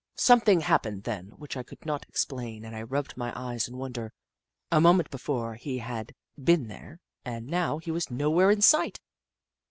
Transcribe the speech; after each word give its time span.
Something 0.15 0.61
happened 0.61 1.03
then 1.03 1.27
which 1.37 1.55
I 1.55 1.61
could 1.61 1.85
not 1.85 2.09
explain, 2.09 2.65
and 2.65 2.75
I 2.75 2.81
rubbed 2.81 3.15
my 3.17 3.31
eyes 3.35 3.67
in 3.67 3.77
wonder. 3.77 4.11
A 4.71 4.81
moment 4.81 5.11
before 5.11 5.53
he 5.53 5.77
had 5.77 6.15
been 6.43 6.69
there 6.69 6.99
and 7.23 7.45
now 7.45 7.77
he 7.77 7.91
was 7.91 8.09
nowhere 8.09 8.49
in 8.49 8.61
sight. 8.61 8.99